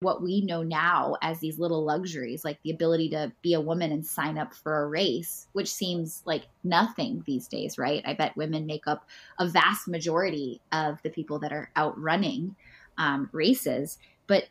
[0.00, 3.90] what we know now as these little luxuries, like the ability to be a woman
[3.90, 8.02] and sign up for a race, which seems like nothing these days, right?
[8.06, 9.08] I bet women make up
[9.38, 12.54] a vast majority of the people that are out running
[12.96, 13.98] um, races.
[14.28, 14.44] But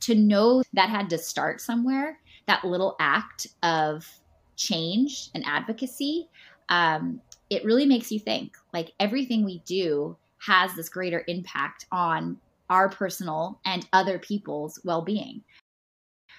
[0.00, 4.08] to know that had to start somewhere, that little act of
[4.56, 6.28] change and advocacy,
[6.68, 7.20] um,
[7.50, 12.38] it really makes you think like everything we do has this greater impact on
[12.70, 15.42] our personal and other people's well being.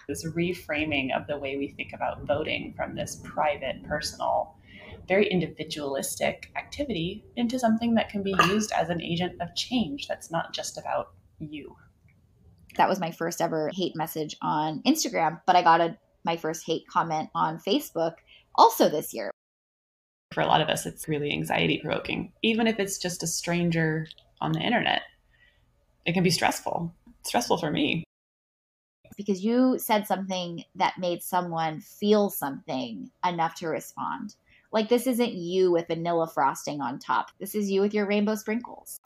[0.08, 4.56] This reframing of the way we think about voting from this private, personal,
[5.08, 10.32] very individualistic activity into something that can be used as an agent of change that's
[10.32, 11.76] not just about you.
[12.78, 16.66] That was my first ever hate message on Instagram, but I got a my first
[16.66, 18.16] hate comment on Facebook
[18.56, 19.32] also this year.
[20.34, 24.08] For a lot of us, it's really anxiety provoking, even if it's just a stranger
[24.42, 25.02] on the internet
[26.06, 26.94] it can be stressful.
[27.20, 28.04] It's stressful for me.
[29.18, 34.36] Because you said something that made someone feel something enough to respond.
[34.72, 37.32] Like this isn't you with vanilla frosting on top.
[37.40, 39.00] This is you with your rainbow sprinkles.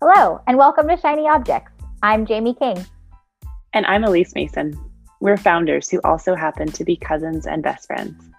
[0.00, 1.70] Hello, and welcome to Shiny Objects.
[2.02, 2.84] I'm Jamie King.
[3.74, 4.78] And I'm Elise Mason.
[5.20, 8.32] We're founders who also happen to be cousins and best friends.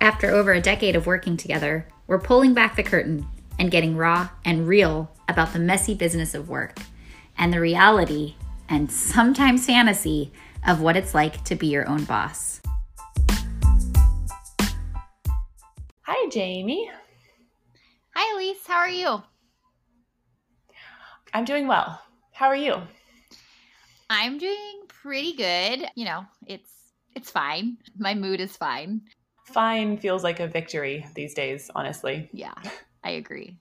[0.00, 3.26] After over a decade of working together, we're pulling back the curtain
[3.58, 6.78] and getting raw and real about the messy business of work
[7.36, 8.36] and the reality
[8.68, 10.30] and sometimes fantasy
[10.68, 12.60] of what it's like to be your own boss.
[16.02, 16.88] Hi, Jamie.
[18.14, 18.66] Hi, Elise.
[18.68, 19.20] How are you?
[21.34, 22.00] I'm doing well.
[22.32, 22.76] How are you?
[24.08, 25.88] I'm doing pretty good.
[25.96, 26.70] You know, it's
[27.16, 27.78] it's fine.
[27.98, 29.00] My mood is fine
[29.48, 32.28] fine feels like a victory these days, honestly.
[32.32, 32.54] Yeah,
[33.02, 33.58] I agree.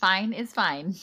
[0.00, 0.94] Fine is fine.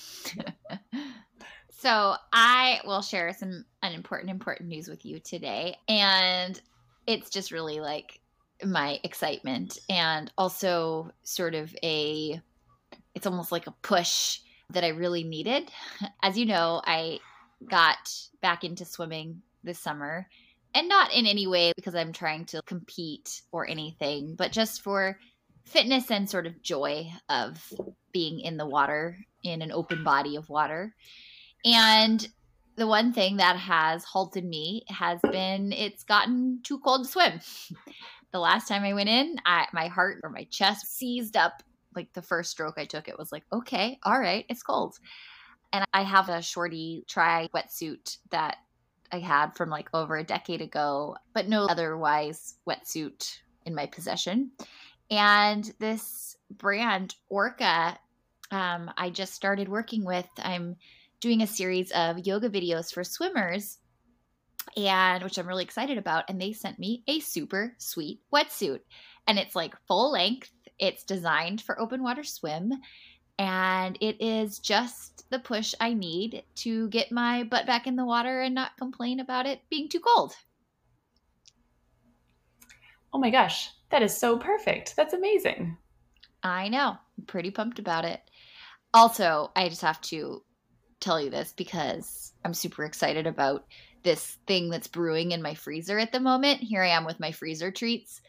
[1.69, 5.77] so I will share some unimportant, important news with you today.
[5.87, 6.59] And
[7.05, 8.19] it's just really like
[8.63, 12.41] my excitement and also sort of a,
[13.15, 14.39] it's almost like a push
[14.69, 15.69] that I really needed.
[16.23, 17.19] As you know, I
[17.69, 20.27] got back into swimming this summer
[20.75, 25.17] and not in any way because I'm trying to compete or anything, but just for
[25.65, 27.71] fitness and sort of joy of
[28.11, 30.93] being in the water in an open body of water.
[31.65, 32.27] And
[32.75, 37.39] the one thing that has halted me has been it's gotten too cold to swim.
[38.31, 41.63] the last time I went in, I, my heart or my chest seized up.
[41.95, 44.97] Like the first stroke I took, it was like, okay, all right, it's cold.
[45.71, 48.57] And I have a shorty tri wetsuit that
[49.13, 54.51] I had from like over a decade ago, but no otherwise wetsuit in my possession.
[55.11, 57.95] And this brand, Orca,
[58.49, 60.27] um, I just started working with.
[60.39, 60.77] I'm
[61.21, 63.77] doing a series of yoga videos for swimmers,
[64.75, 66.25] and which I'm really excited about.
[66.27, 68.79] And they sent me a super sweet wetsuit,
[69.27, 70.49] and it's like full length.
[70.79, 72.71] It's designed for open water swim,
[73.39, 78.05] and it is just the push I need to get my butt back in the
[78.05, 80.33] water and not complain about it being too cold.
[83.13, 84.95] Oh my gosh, that is so perfect.
[84.95, 85.77] That's amazing.
[86.43, 86.97] I know.
[87.17, 88.21] I'm pretty pumped about it.
[88.93, 90.43] Also, I just have to
[90.99, 93.65] tell you this because I'm super excited about
[94.03, 96.59] this thing that's brewing in my freezer at the moment.
[96.59, 98.21] Here I am with my freezer treats.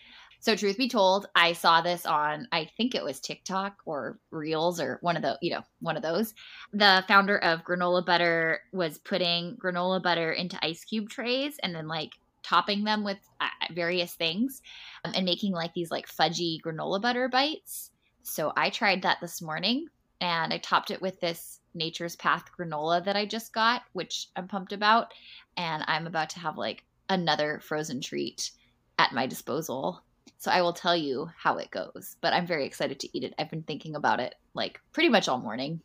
[0.44, 4.78] So truth be told, I saw this on I think it was TikTok or Reels
[4.78, 6.34] or one of the, you know, one of those.
[6.74, 11.88] The founder of Granola Butter was putting granola butter into ice cube trays and then
[11.88, 12.10] like
[12.42, 14.60] topping them with uh, various things
[15.06, 17.90] um, and making like these like fudgy granola butter bites.
[18.22, 19.86] So I tried that this morning
[20.20, 24.46] and I topped it with this Nature's Path granola that I just got, which I'm
[24.46, 25.14] pumped about.
[25.56, 28.50] And I'm about to have like another frozen treat
[28.98, 30.02] at my disposal
[30.44, 33.32] so I will tell you how it goes, but I'm very excited to eat it.
[33.38, 35.80] I've been thinking about it like pretty much all morning.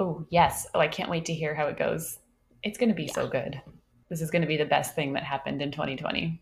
[0.00, 0.64] Oh, yes.
[0.74, 2.20] Oh, I can't wait to hear how it goes.
[2.62, 3.14] It's going to be yeah.
[3.14, 3.60] so good.
[4.08, 6.40] This is going to be the best thing that happened in 2020.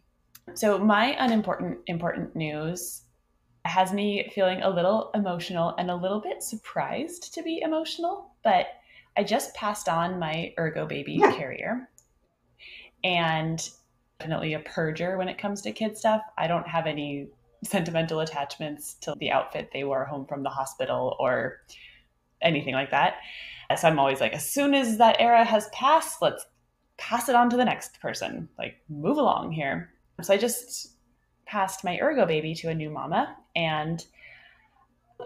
[0.52, 3.04] So, my unimportant important news
[3.64, 8.66] has me feeling a little emotional and a little bit surprised to be emotional, but
[9.16, 11.88] I just passed on my Ergobaby carrier.
[13.04, 13.66] And
[14.18, 16.22] definitely a purger when it comes to kid stuff.
[16.38, 17.28] I don't have any
[17.64, 21.60] sentimental attachments to the outfit they wore home from the hospital or
[22.42, 23.16] anything like that.
[23.76, 26.46] So I'm always like, as soon as that era has passed, let's
[26.98, 28.48] pass it on to the next person.
[28.58, 29.90] Like, move along here.
[30.22, 30.92] So I just
[31.46, 34.04] passed my ergo baby to a new mama, and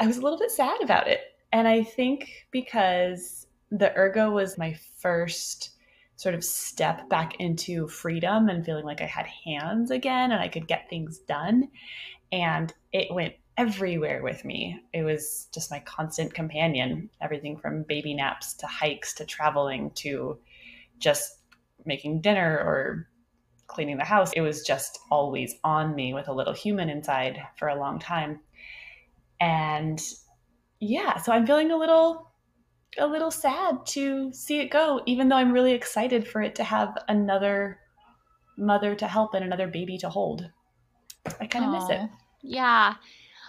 [0.00, 1.20] I was a little bit sad about it.
[1.52, 5.70] And I think because the ergo was my first
[6.20, 10.49] sort of step back into freedom and feeling like I had hands again and I
[10.49, 11.70] could get things done.
[12.31, 14.78] And it went everywhere with me.
[14.93, 20.38] It was just my constant companion, everything from baby naps to hikes to traveling to
[20.99, 21.38] just
[21.87, 23.08] making dinner or
[23.66, 24.31] cleaning the house.
[24.34, 28.40] It was just always on me with a little human inside for a long time.
[29.40, 29.99] And
[30.81, 32.30] yeah, so I'm feeling a little
[32.98, 36.64] a little sad to see it go even though I'm really excited for it to
[36.64, 37.78] have another
[38.56, 40.48] mother to help and another baby to hold.
[41.40, 42.08] I kind of miss it.
[42.42, 42.94] Yeah.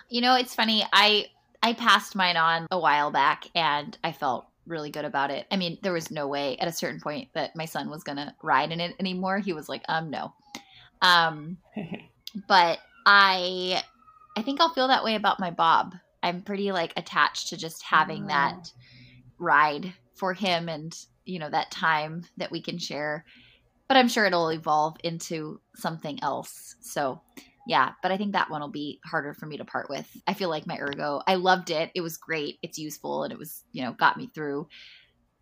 [0.09, 0.85] You know, it's funny.
[0.91, 1.27] I
[1.63, 5.45] I passed mine on a while back and I felt really good about it.
[5.51, 8.17] I mean, there was no way at a certain point that my son was going
[8.17, 9.39] to ride in it anymore.
[9.39, 10.33] He was like, "Um, no."
[11.01, 11.57] Um
[12.47, 13.83] but I
[14.37, 15.95] I think I'll feel that way about my Bob.
[16.23, 18.27] I'm pretty like attached to just having oh.
[18.27, 18.71] that
[19.41, 20.95] ride for him and,
[21.25, 23.25] you know, that time that we can share.
[23.87, 26.75] But I'm sure it'll evolve into something else.
[26.79, 27.21] So,
[27.67, 30.07] yeah, but I think that one will be harder for me to part with.
[30.25, 31.91] I feel like my ergo, I loved it.
[31.93, 32.59] It was great.
[32.61, 34.67] It's useful and it was, you know, got me through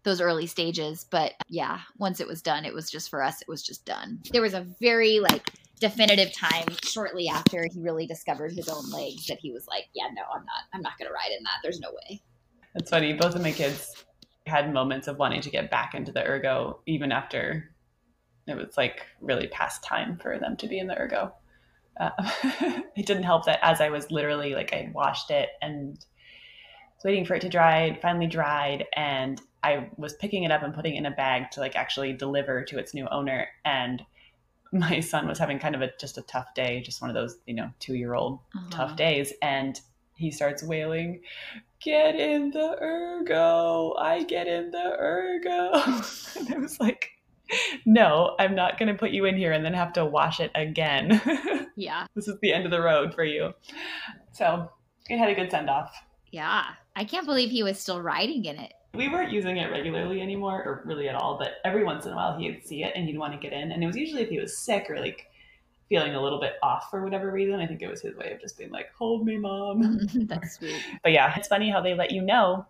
[0.04, 1.06] those early stages.
[1.10, 4.20] But yeah, once it was done, it was just for us, it was just done.
[4.32, 9.28] There was a very like definitive time shortly after he really discovered his own legs
[9.28, 11.60] that he was like, yeah, no, I'm not, I'm not to ride in that.
[11.64, 12.22] There's no way.
[12.74, 13.14] That's funny.
[13.14, 14.04] Both of my kids
[14.46, 17.70] had moments of wanting to get back into the ergo even after
[18.48, 21.32] it was like really past time for them to be in the ergo
[22.00, 22.10] uh,
[22.96, 25.92] it didn't help that as I was literally like I washed it and
[27.00, 30.64] was waiting for it to dry, it finally dried, and I was picking it up
[30.64, 33.48] and putting it in a bag to like actually deliver to its new owner.
[33.66, 34.04] And
[34.72, 37.38] my son was having kind of a just a tough day, just one of those,
[37.46, 38.70] you know, two year old uh-huh.
[38.70, 39.34] tough days.
[39.42, 39.80] And
[40.16, 41.22] he starts wailing,
[41.82, 43.96] Get in the ergo.
[43.98, 45.72] I get in the ergo.
[46.40, 47.12] and I was like,
[47.86, 50.52] no, I'm not going to put you in here and then have to wash it
[50.56, 51.22] again.
[51.76, 52.06] yeah.
[52.16, 53.54] This is the end of the road for you.
[54.34, 54.70] So
[55.10, 55.94] it had a good send off.
[56.32, 56.64] Yeah.
[56.96, 58.74] I can't believe he was still riding in it.
[58.94, 62.16] We weren't using it regularly anymore, or really at all, but every once in a
[62.16, 63.72] while he'd see it and he'd want to get in.
[63.72, 65.29] And it was usually if he was sick or like
[65.90, 67.60] feeling a little bit off for whatever reason.
[67.60, 70.00] I think it was his way of just being like, hold me, mom.
[70.14, 70.76] That's sweet.
[71.04, 72.66] But yeah, it's funny how they let you know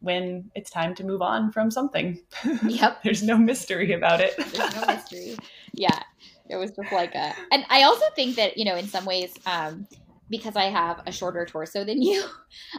[0.00, 2.20] when it's time to move on from something.
[2.66, 3.02] Yep.
[3.02, 4.36] There's no mystery about it.
[4.36, 5.36] There's no mystery.
[5.72, 5.98] Yeah.
[6.48, 9.32] It was just like a and I also think that, you know, in some ways,
[9.46, 9.86] um,
[10.28, 12.24] because I have a shorter torso than you,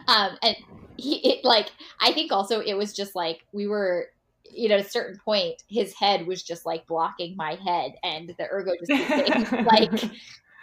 [0.06, 0.56] um, and
[0.96, 1.70] he it like
[2.00, 4.08] I think also it was just like we were
[4.52, 8.34] you know, at a certain point, his head was just like blocking my head, and
[8.38, 10.10] the ergo just became like,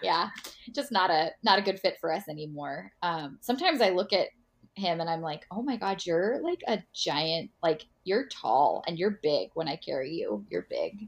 [0.01, 0.29] yeah,
[0.73, 2.91] just not a not a good fit for us anymore.
[3.01, 4.29] Um, sometimes I look at
[4.75, 8.99] him and I'm like, oh my god, you're like a giant, like you're tall and
[8.99, 9.49] you're big.
[9.53, 11.07] When I carry you, you're big.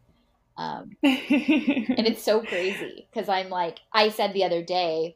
[0.58, 5.16] Um, and it's so crazy because I'm like, I said the other day,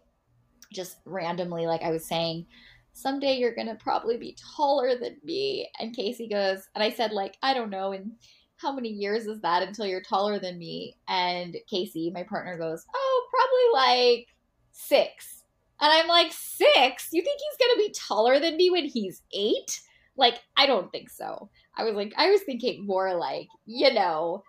[0.71, 2.45] just randomly, like I was saying,
[2.93, 5.69] someday you're gonna probably be taller than me.
[5.79, 8.11] And Casey goes, and I said, like, I don't know, and
[8.57, 10.95] how many years is that until you're taller than me?
[11.07, 14.27] And Casey, my partner, goes, Oh, probably like
[14.71, 15.43] six.
[15.79, 17.09] And I'm like, Six?
[17.11, 19.81] You think he's gonna be taller than me when he's eight?
[20.16, 21.49] Like, I don't think so.
[21.77, 24.44] I was like, I was thinking more like, you know,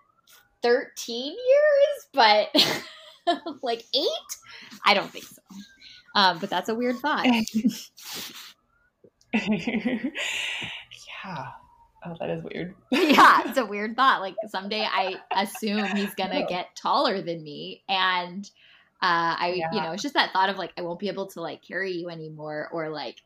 [0.61, 2.49] 13 years, but
[3.63, 4.07] like eight?
[4.85, 5.41] I don't think so.
[6.15, 7.25] Um, but that's a weird thought.
[9.33, 10.11] yeah.
[12.05, 12.75] Oh, that is weird.
[12.91, 14.21] yeah, it's a weird thought.
[14.21, 18.45] Like someday I assume he's gonna get taller than me, and
[19.01, 19.71] uh, I, yeah.
[19.73, 21.93] you know, it's just that thought of like I won't be able to like carry
[21.93, 23.21] you anymore, or like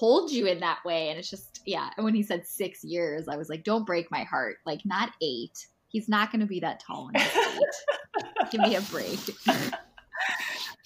[0.00, 1.10] hold you in that way.
[1.10, 1.90] And it's just, yeah.
[1.96, 4.56] And when he said six years, I was like, don't break my heart.
[4.64, 5.66] Like not eight.
[5.88, 8.50] He's not going to be that tall when he's eight.
[8.50, 9.18] Give me a break.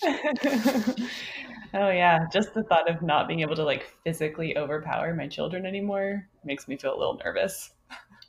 [1.75, 5.66] oh yeah, just the thought of not being able to like physically overpower my children
[5.66, 7.73] anymore makes me feel a little nervous.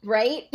[0.03, 0.43] Right?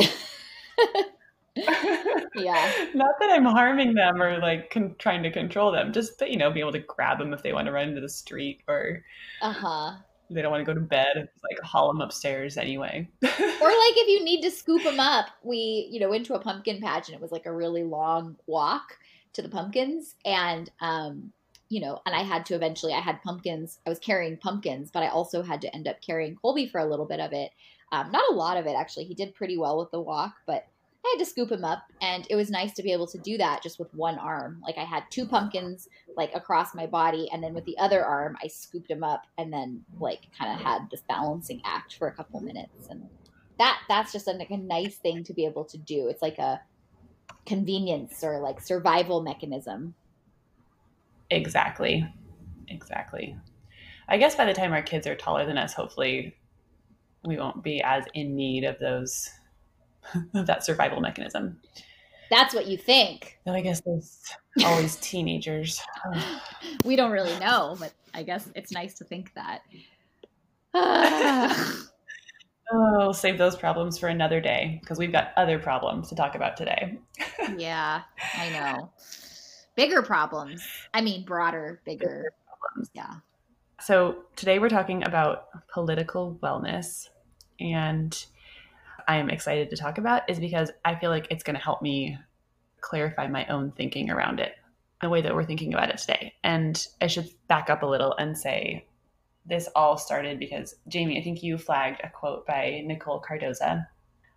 [2.36, 2.72] yeah.
[2.94, 6.36] Not that I'm harming them or like con- trying to control them, just that you
[6.36, 9.02] know, be able to grab them if they want to run into the street or
[9.42, 9.96] uh-huh.
[10.32, 11.08] They don't want to go to bed.
[11.16, 13.08] like haul them upstairs anyway.
[13.22, 13.34] or like
[13.96, 17.08] if you need to scoop them up, we you know went to a pumpkin patch
[17.08, 18.96] and it was like a really long walk
[19.32, 21.32] to the pumpkins and um
[21.68, 25.02] you know and i had to eventually i had pumpkins i was carrying pumpkins but
[25.02, 27.50] i also had to end up carrying colby for a little bit of it
[27.92, 30.66] um, not a lot of it actually he did pretty well with the walk but
[31.04, 33.38] I had to scoop him up, and it was nice to be able to do
[33.38, 34.60] that just with one arm.
[34.62, 38.36] Like I had two pumpkins like across my body, and then with the other arm,
[38.42, 42.12] I scooped him up, and then like kind of had this balancing act for a
[42.12, 43.08] couple minutes, and
[43.58, 46.08] that that's just a, like a nice thing to be able to do.
[46.08, 46.60] It's like a
[47.46, 49.94] convenience or like survival mechanism.
[51.30, 52.06] Exactly,
[52.68, 53.36] exactly.
[54.08, 56.36] I guess by the time our kids are taller than us, hopefully,
[57.24, 59.30] we won't be as in need of those
[60.34, 61.60] of that survival mechanism.
[62.30, 63.38] That's what you think.
[63.44, 64.20] But I guess there's
[64.64, 65.80] always teenagers.
[66.84, 69.62] we don't really know, but I guess it's nice to think that.
[72.72, 76.56] oh, save those problems for another day because we've got other problems to talk about
[76.56, 76.98] today.
[77.56, 78.02] yeah,
[78.34, 78.90] I know.
[79.76, 80.62] Bigger problems.
[80.92, 82.90] I mean, broader, bigger, bigger problems.
[82.92, 83.14] Yeah.
[83.80, 87.08] So today we're talking about political wellness
[87.58, 88.26] and
[89.08, 91.80] I am excited to talk about is because I feel like it's going to help
[91.80, 92.18] me
[92.80, 94.54] clarify my own thinking around it,
[95.00, 96.34] the way that we're thinking about it today.
[96.44, 98.86] And I should back up a little and say
[99.46, 103.86] this all started because, Jamie, I think you flagged a quote by Nicole Cardoza,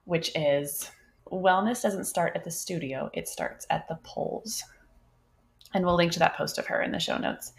[0.05, 0.89] which is
[1.31, 4.63] Wellness doesn't start at the studio, it starts at the polls.
[5.73, 7.53] And we'll link to that post of her in the show notes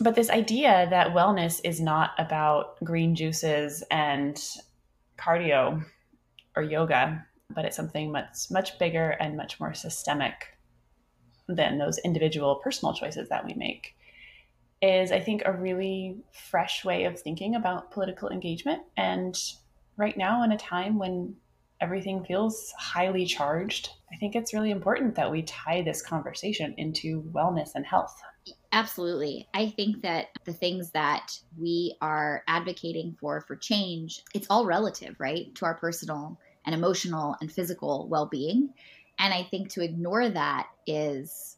[0.00, 4.42] but this idea that wellness is not about green juices and
[5.16, 5.84] cardio
[6.56, 10.56] or yoga, but it's something much much bigger and much more systemic
[11.46, 13.94] than those individual personal choices that we make
[14.84, 16.18] is I think a really
[16.50, 19.34] fresh way of thinking about political engagement and
[19.96, 21.36] right now in a time when
[21.80, 27.22] everything feels highly charged, I think it's really important that we tie this conversation into
[27.32, 28.14] wellness and health.
[28.72, 29.48] Absolutely.
[29.54, 35.16] I think that the things that we are advocating for for change, it's all relative,
[35.18, 35.54] right?
[35.56, 38.70] To our personal and emotional and physical well-being.
[39.18, 41.53] And I think to ignore that is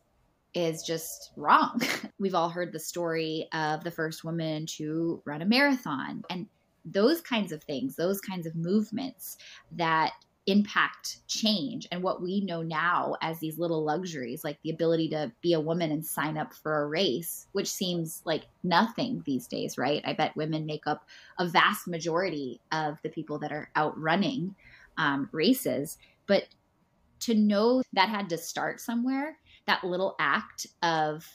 [0.56, 1.80] is just wrong.
[2.18, 6.46] We've all heard the story of the first woman to run a marathon and
[6.86, 9.36] those kinds of things, those kinds of movements
[9.72, 10.12] that
[10.46, 15.30] impact change and what we know now as these little luxuries like the ability to
[15.42, 19.76] be a woman and sign up for a race which seems like nothing these days
[19.76, 21.04] right i bet women make up
[21.40, 24.54] a vast majority of the people that are out running
[24.98, 25.98] um, races
[26.28, 26.44] but
[27.18, 29.36] to know that had to start somewhere
[29.66, 31.26] that little act of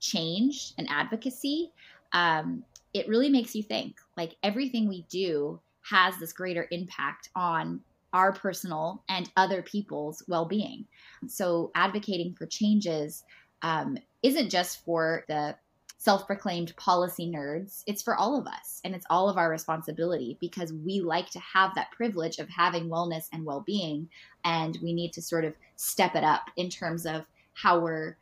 [0.00, 1.72] change and advocacy
[2.12, 7.80] um, it really makes you think like everything we do has this greater impact on
[8.12, 10.84] our personal and other people's well being.
[11.28, 13.22] So, advocating for changes
[13.62, 15.54] um, isn't just for the
[15.98, 18.80] self proclaimed policy nerds, it's for all of us.
[18.84, 22.88] And it's all of our responsibility because we like to have that privilege of having
[22.88, 24.08] wellness and well being.
[24.44, 27.26] And we need to sort of step it up in terms of
[27.60, 28.16] how we're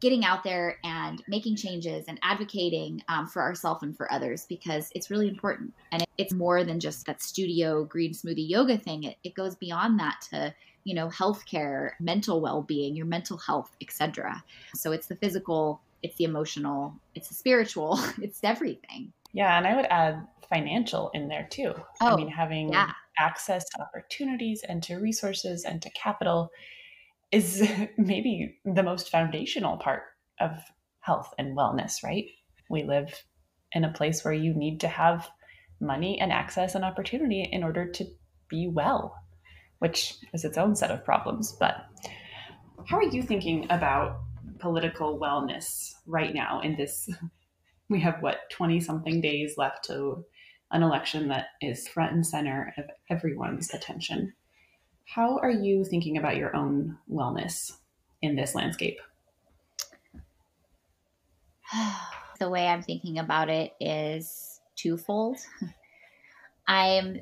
[0.00, 4.90] getting out there and making changes and advocating um, for ourselves and for others because
[4.94, 5.72] it's really important.
[5.90, 9.04] And it, it's more than just that studio green smoothie yoga thing.
[9.04, 14.42] It, it goes beyond that to you know healthcare, mental well-being, your mental health, etc.
[14.74, 19.12] So it's the physical, it's the emotional, it's the spiritual, it's everything.
[19.32, 21.74] Yeah, and I would add financial in there too.
[22.00, 22.92] Oh, I mean, having yeah.
[23.18, 26.50] access to opportunities and to resources and to capital
[27.32, 30.02] is maybe the most foundational part
[30.40, 30.50] of
[31.00, 32.26] health and wellness, right?
[32.68, 33.12] We live
[33.72, 35.28] in a place where you need to have
[35.80, 38.06] money and access and opportunity in order to
[38.48, 39.14] be well,
[39.78, 41.56] which is its own set of problems.
[41.58, 41.86] But
[42.88, 44.20] how are you thinking about
[44.58, 47.08] political wellness right now in this?
[47.88, 50.24] We have what, 20 something days left to
[50.72, 54.32] an election that is front and center of everyone's attention.
[55.06, 57.72] How are you thinking about your own wellness
[58.22, 58.98] in this landscape?
[62.38, 65.38] the way I'm thinking about it is twofold.
[66.68, 67.20] I'm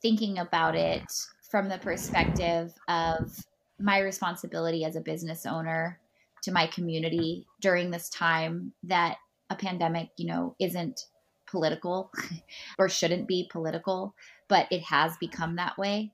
[0.00, 1.02] thinking about it
[1.50, 3.44] from the perspective of
[3.80, 5.98] my responsibility as a business owner
[6.42, 9.16] to my community during this time that
[9.50, 11.06] a pandemic, you know, isn't
[11.46, 12.12] political
[12.78, 14.14] or shouldn't be political,
[14.48, 16.12] but it has become that way.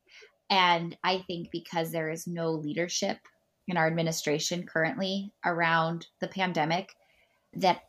[0.51, 3.19] And I think because there is no leadership
[3.67, 6.95] in our administration currently around the pandemic,
[7.55, 7.81] that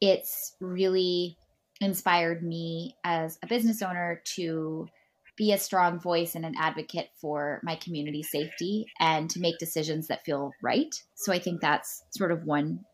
[0.00, 1.36] it's really
[1.80, 4.88] inspired me as a business owner to
[5.36, 10.08] be a strong voice and an advocate for my community safety and to make decisions
[10.08, 11.02] that feel right.
[11.14, 12.84] So I think that's sort of one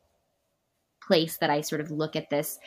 [1.03, 2.59] place that I sort of look at this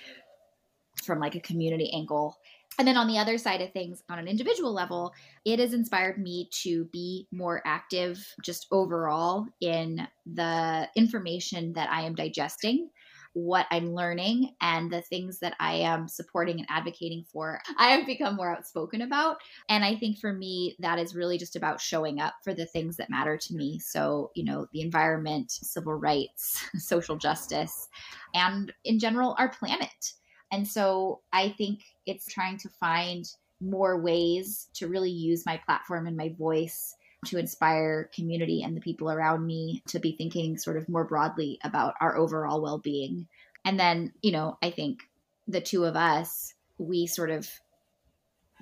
[1.04, 2.36] from like a community angle
[2.80, 5.14] And then on the other side of things, on an individual level,
[5.46, 12.04] it has inspired me to be more active just overall in the information that I
[12.04, 12.90] am digesting
[13.34, 18.06] what I'm learning and the things that I am supporting and advocating for, I have
[18.06, 19.38] become more outspoken about.
[19.70, 22.98] And I think for me, that is really just about showing up for the things
[22.98, 23.80] that matter to me.
[23.80, 27.88] So, you know, the environment, civil rights, social justice,
[28.34, 30.14] and in general, our planet.
[30.52, 33.26] And so I think it's trying to find
[33.62, 38.82] more ways to really use my platform and my voice to inspire community and the
[38.82, 43.28] people around me to be thinking sort of more broadly about our overall well being.
[43.66, 45.02] And then, you know, I think
[45.48, 47.50] the two of us, we sort of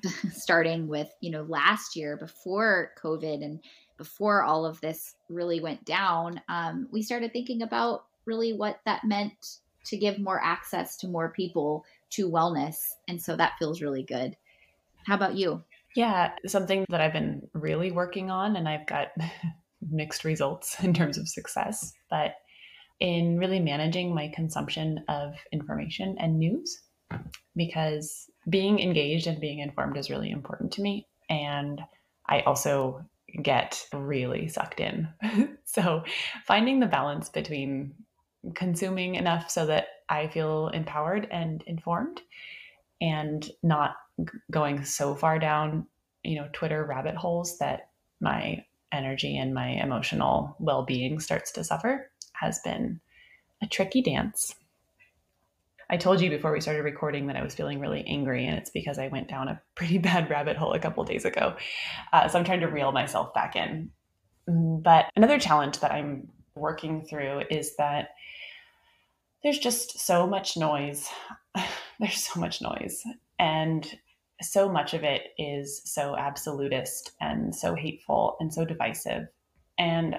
[0.34, 3.60] starting with, you know, last year before COVID and
[3.98, 9.04] before all of this really went down, um, we started thinking about really what that
[9.04, 12.78] meant to give more access to more people to wellness.
[13.08, 14.36] And so that feels really good.
[15.06, 15.64] How about you?
[15.96, 19.08] Yeah, something that I've been really working on, and I've got
[19.90, 22.36] mixed results in terms of success, but
[23.00, 26.82] in really managing my consumption of information and news,
[27.56, 31.08] because being engaged and being informed is really important to me.
[31.30, 31.82] And
[32.28, 33.06] I also
[33.42, 35.08] get really sucked in.
[35.66, 36.04] so
[36.46, 37.94] finding the balance between
[38.56, 42.22] consuming enough so that I feel empowered and informed
[43.02, 43.96] and not
[44.52, 45.86] going so far down,
[46.24, 47.90] you know, Twitter rabbit holes that
[48.20, 53.00] my energy and my emotional well-being starts to suffer has been
[53.62, 54.56] a tricky dance.
[55.90, 58.70] I told you before we started recording that I was feeling really angry, and it's
[58.70, 61.56] because I went down a pretty bad rabbit hole a couple days ago.
[62.12, 63.92] Uh, so I'm trying to reel myself back in.
[64.50, 68.10] Mm, but another challenge that I'm working through is that
[69.44, 71.08] there's just so much noise.
[72.00, 73.04] there's so much noise.
[73.40, 73.88] And
[74.42, 79.28] so much of it is so absolutist and so hateful and so divisive.
[79.78, 80.16] And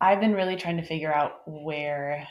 [0.00, 2.26] I've been really trying to figure out where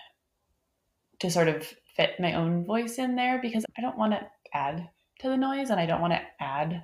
[1.19, 4.87] to sort of fit my own voice in there because I don't want to add
[5.19, 6.83] to the noise and I don't want to add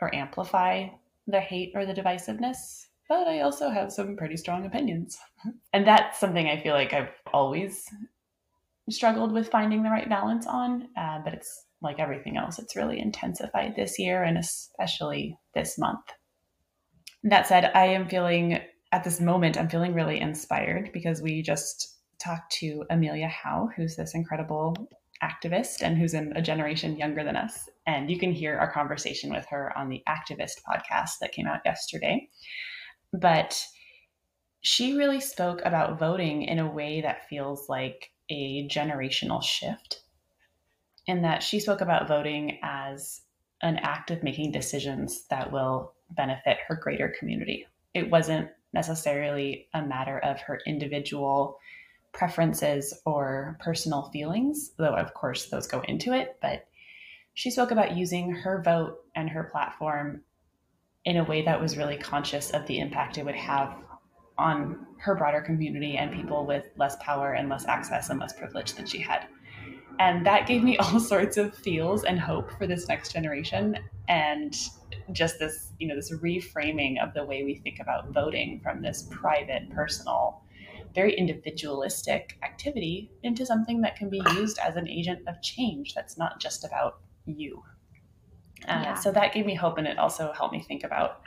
[0.00, 0.88] or amplify
[1.26, 2.86] the hate or the divisiveness.
[3.08, 5.18] But I also have some pretty strong opinions.
[5.72, 7.84] and that's something I feel like I've always
[8.90, 10.88] struggled with finding the right balance on.
[10.96, 16.04] Uh, but it's like everything else, it's really intensified this year and especially this month.
[17.24, 18.60] That said, I am feeling
[18.92, 23.96] at this moment, I'm feeling really inspired because we just talked to Amelia Howe, who's
[23.96, 24.74] this incredible
[25.22, 27.68] activist and who's in a generation younger than us.
[27.86, 31.60] And you can hear our conversation with her on the Activist podcast that came out
[31.64, 32.28] yesterday.
[33.12, 33.60] But
[34.60, 40.02] she really spoke about voting in a way that feels like a generational shift
[41.06, 43.22] in that she spoke about voting as
[43.62, 47.66] an act of making decisions that will benefit her greater community.
[47.94, 51.58] It wasn't necessarily a matter of her individual
[52.12, 56.36] preferences or personal feelings, though, of course, those go into it.
[56.40, 56.66] But
[57.34, 60.22] she spoke about using her vote and her platform
[61.04, 63.74] in a way that was really conscious of the impact it would have
[64.38, 68.74] on her broader community and people with less power and less access and less privilege
[68.74, 69.26] than she had.
[69.98, 73.78] And that gave me all sorts of feels and hope for this next generation.
[74.08, 74.56] And
[75.12, 79.08] just this, you know, this reframing of the way we think about voting from this
[79.10, 80.42] private, personal,
[80.94, 86.16] very individualistic activity into something that can be used as an agent of change that's
[86.16, 87.62] not just about you.
[88.66, 88.94] Uh, yeah.
[88.94, 91.20] So that gave me hope, and it also helped me think about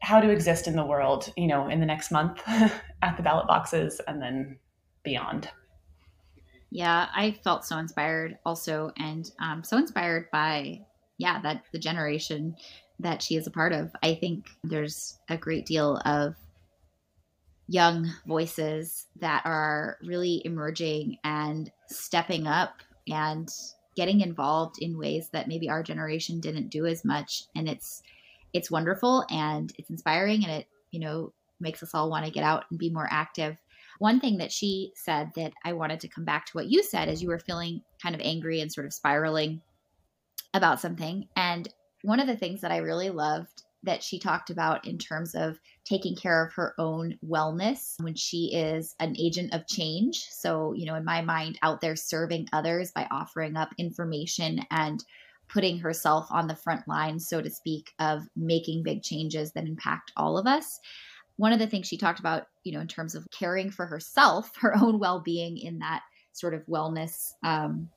[0.00, 3.46] how to exist in the world, you know, in the next month at the ballot
[3.46, 4.58] boxes and then
[5.02, 5.50] beyond.
[6.70, 10.82] Yeah, I felt so inspired also, and um, so inspired by
[11.16, 12.56] yeah that the generation
[13.00, 13.90] that she is a part of.
[14.02, 16.34] I think there's a great deal of
[17.68, 23.48] young voices that are really emerging and stepping up and
[23.94, 28.02] getting involved in ways that maybe our generation didn't do as much and it's
[28.52, 32.44] it's wonderful and it's inspiring and it you know makes us all want to get
[32.44, 33.56] out and be more active
[33.98, 37.08] one thing that she said that I wanted to come back to what you said
[37.08, 39.60] is you were feeling kind of angry and sort of spiraling
[40.54, 41.26] about something.
[41.36, 41.68] And
[42.02, 45.58] one of the things that I really loved that she talked about in terms of
[45.84, 50.26] taking care of her own wellness when she is an agent of change.
[50.30, 55.04] So, you know, in my mind, out there serving others by offering up information and
[55.48, 60.12] putting herself on the front line, so to speak, of making big changes that impact
[60.16, 60.80] all of us
[61.38, 64.50] one of the things she talked about, you know, in terms of caring for herself,
[64.60, 67.88] her own well being in that sort of wellness um,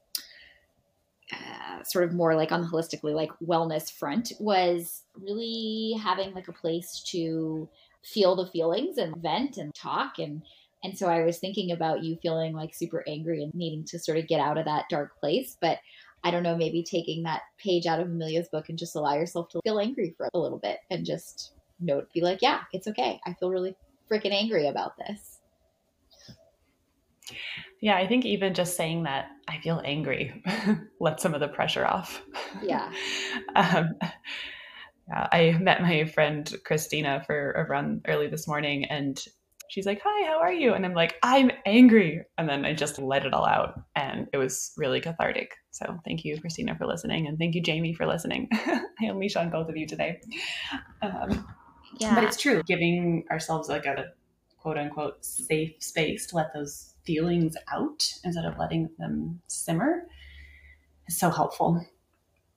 [1.33, 6.47] uh, sort of more like on the holistically like wellness front was really having like
[6.47, 7.69] a place to
[8.03, 10.41] feel the feelings and vent and talk and
[10.83, 14.17] and so I was thinking about you feeling like super angry and needing to sort
[14.17, 15.55] of get out of that dark place.
[15.61, 15.77] But
[16.23, 19.49] I don't know, maybe taking that page out of Amelia's book and just allow yourself
[19.49, 23.19] to feel angry for a little bit and just note, be like, yeah, it's okay.
[23.25, 23.75] I feel really
[24.09, 25.39] freaking angry about this.
[27.79, 30.43] Yeah, I think even just saying that I feel angry
[30.99, 32.21] let some of the pressure off.
[32.61, 32.91] Yeah.
[33.55, 33.95] um,
[35.07, 39.19] yeah, I met my friend Christina for a run early this morning, and
[39.71, 40.73] she's like, Hi, how are you?
[40.73, 42.23] And I'm like, I'm angry.
[42.37, 43.79] And then I just let it all out.
[43.95, 45.53] And it was really cathartic.
[45.71, 47.25] So thank you, Christina, for listening.
[47.25, 48.49] And thank you, Jamie, for listening.
[48.51, 50.19] I unleash on both of you today.
[51.01, 51.47] Um,
[51.99, 52.15] yeah.
[52.15, 54.07] But it's true, giving ourselves like a
[54.57, 60.03] quote unquote safe space to let those feelings out instead of letting them simmer
[61.07, 61.81] is so helpful.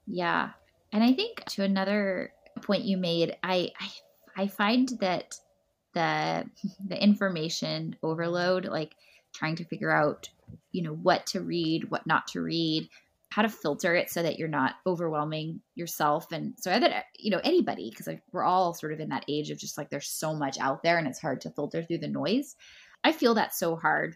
[0.05, 0.49] Yeah.
[0.91, 5.39] And I think to another point you made, I, I, I find that
[5.95, 6.45] the
[6.87, 8.95] the information overload like
[9.33, 10.29] trying to figure out
[10.71, 12.87] you know what to read what not to read
[13.35, 16.31] how to filter it so that you're not overwhelming yourself.
[16.31, 19.25] And so that uh, you know anybody because like, we're all sort of in that
[19.27, 21.97] age of just like there's so much out there and it's hard to filter through
[21.97, 22.55] the noise.
[23.03, 24.15] I feel that so hard.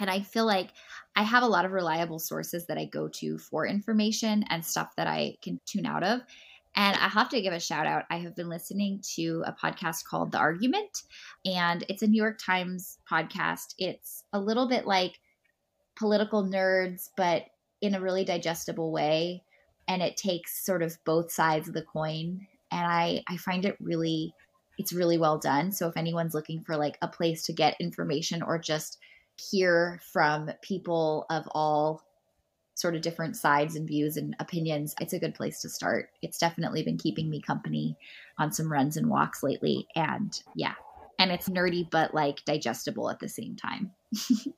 [0.00, 0.70] And i feel like
[1.14, 4.96] i have a lot of reliable sources that i go to for information and stuff
[4.96, 6.22] that i can tune out of
[6.74, 8.04] and I have to give a shout out.
[8.10, 11.02] I have been listening to a podcast called The Argument,
[11.44, 13.74] and it's a New York Times podcast.
[13.78, 15.18] It's a little bit like
[15.96, 17.44] political nerds, but
[17.80, 19.42] in a really digestible way.
[19.88, 22.46] And it takes sort of both sides of the coin.
[22.70, 24.32] And I, I find it really,
[24.78, 25.72] it's really well done.
[25.72, 28.98] So if anyone's looking for like a place to get information or just
[29.50, 32.02] hear from people of all
[32.74, 36.10] sort of different sides and views and opinions, it's a good place to start.
[36.22, 37.96] It's definitely been keeping me company
[38.38, 39.86] on some runs and walks lately.
[39.94, 40.74] And yeah,
[41.18, 43.90] and it's nerdy, but like digestible at the same time.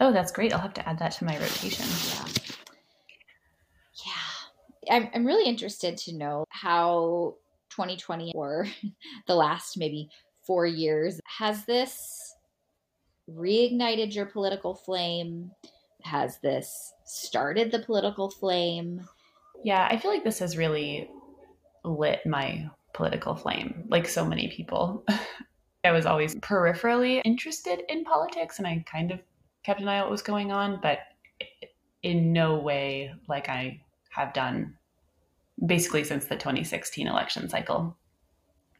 [0.00, 0.52] oh, that's great.
[0.52, 1.86] I'll have to add that to my rotation.
[2.08, 2.24] Yeah.
[4.06, 4.94] Yeah.
[4.96, 7.36] I'm, I'm really interested to know how
[7.70, 8.66] 2020 or
[9.26, 10.08] the last maybe
[10.46, 12.34] four years has this
[13.36, 15.50] reignited your political flame?
[16.04, 19.06] Has this started the political flame?
[19.62, 21.10] Yeah, I feel like this has really
[21.84, 25.04] lit my political flame, like so many people.
[25.84, 29.20] I was always peripherally interested in politics and I kind of
[29.62, 30.98] kept an eye on what was going on, but
[32.02, 34.76] in no way like I have done
[35.66, 37.96] basically since the 2016 election cycle.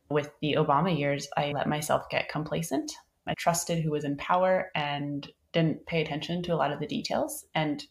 [0.09, 2.93] With the Obama years, I let myself get complacent.
[3.27, 6.87] I trusted who was in power and didn't pay attention to a lot of the
[6.87, 7.45] details.
[7.55, 7.83] And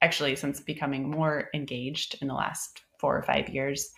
[0.00, 3.90] actually, since becoming more engaged in the last four or five years,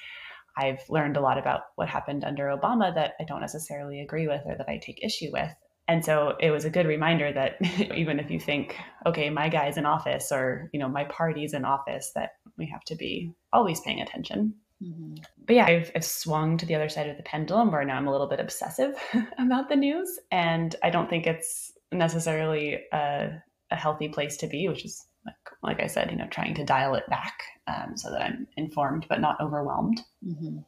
[0.56, 4.42] I've learned a lot about what happened under Obama that I don't necessarily agree with
[4.46, 5.52] or that I take issue with.
[5.86, 7.56] And so it was a good reminder that
[7.94, 11.64] even if you think, okay, my guy's in office or, you know, my party's in
[11.64, 14.54] office, that we have to be always paying attention.
[14.82, 15.22] Mm-hmm.
[15.46, 18.06] But yeah, I've, I've swung to the other side of the pendulum where now I'm
[18.06, 18.94] a little bit obsessive
[19.38, 20.18] about the news.
[20.30, 25.34] And I don't think it's necessarily a, a healthy place to be, which is like,
[25.62, 29.06] like I said, you know, trying to dial it back um, so that I'm informed
[29.08, 30.00] but not overwhelmed.
[30.26, 30.58] Mm-hmm.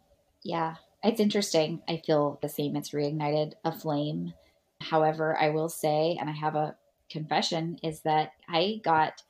[0.45, 1.83] Yeah, it's interesting.
[1.89, 2.77] I feel the same.
[2.77, 4.33] It's reignited a flame.
[4.81, 6.77] However, I will say, and I have a
[7.11, 9.23] confession, is that I got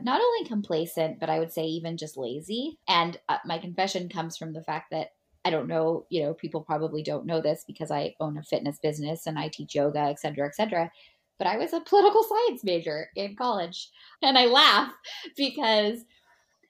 [0.00, 2.78] not only complacent, but I would say even just lazy.
[2.88, 5.12] And uh, my confession comes from the fact that
[5.44, 8.78] I don't know, you know, people probably don't know this because I own a fitness
[8.82, 10.90] business and I teach yoga, et cetera, et cetera.
[11.38, 13.90] But I was a political science major in college.
[14.22, 14.92] And I laugh
[15.36, 16.04] because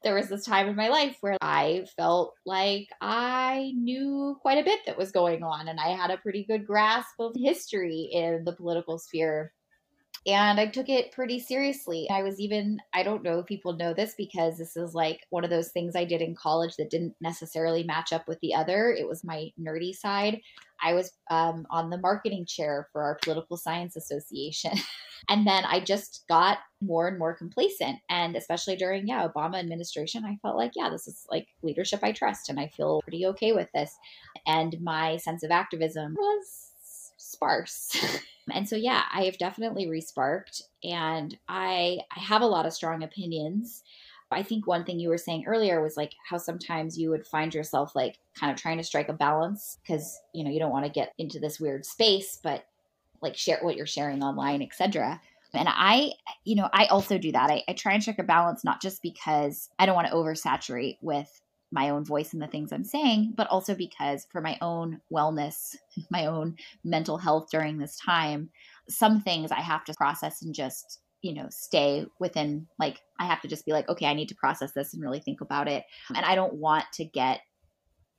[0.03, 4.65] there was this time in my life where I felt like I knew quite a
[4.65, 8.45] bit that was going on and I had a pretty good grasp of history in
[8.45, 9.53] the political sphere
[10.27, 12.07] and I took it pretty seriously.
[12.11, 15.45] I was even, I don't know if people know this because this is like one
[15.45, 18.91] of those things I did in college that didn't necessarily match up with the other.
[18.91, 20.43] It was my nerdy side.
[20.83, 24.73] I was um, on the marketing chair for our political science association.
[25.31, 27.99] and then I just got more and more complacent.
[28.11, 32.13] And especially during, yeah, Obama administration, I felt like, yeah, this is like leadership I
[32.13, 33.97] trust and I feel pretty okay with this.
[34.47, 36.70] And my sense of activism was
[37.31, 37.97] sparse.
[38.53, 43.03] and so yeah, I have definitely resparked and I I have a lot of strong
[43.03, 43.83] opinions.
[44.33, 47.53] I think one thing you were saying earlier was like how sometimes you would find
[47.53, 50.85] yourself like kind of trying to strike a balance because you know you don't want
[50.87, 52.64] to get into this weird space but
[53.23, 55.21] like share what you're sharing online, etc.
[55.53, 56.12] And I,
[56.45, 57.51] you know, I also do that.
[57.51, 60.99] I, I try and strike a balance, not just because I don't want to oversaturate
[61.01, 61.40] with
[61.73, 65.77] my own voice and the things I'm saying, but also because for my own wellness,
[66.11, 68.51] my own mental health during this time,
[68.89, 73.41] some things I have to process and just, you know, stay within like, I have
[73.43, 75.85] to just be like, okay, I need to process this and really think about it.
[76.09, 77.41] And I don't want to get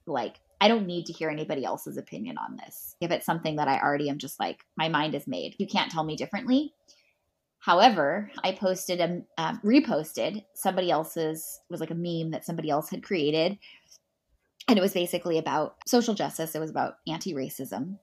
[0.06, 2.96] like, I don't need to hear anybody else's opinion on this.
[3.02, 5.92] If it's something that I already am just like, my mind is made, you can't
[5.92, 6.74] tell me differently.
[7.62, 9.00] However, I posted
[9.38, 13.60] uh, reposted somebody else's was like a meme that somebody else had created,
[14.68, 16.56] and it was basically about social justice.
[16.56, 18.00] It was about anti-racism,